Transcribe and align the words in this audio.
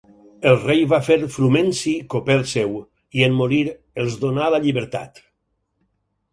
El 0.51 0.55
rei 0.61 0.79
va 0.93 0.99
fer 1.07 1.17
Frumenci 1.35 1.93
coper 2.15 2.39
seu 2.53 2.75
i, 2.79 3.27
en 3.29 3.37
morir, 3.43 3.63
els 4.05 4.19
donà 4.27 4.51
la 4.57 4.65
llibertat. 4.67 5.25